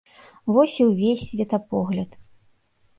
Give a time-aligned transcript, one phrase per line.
[0.55, 2.21] Вось і ўвесь светапогляд.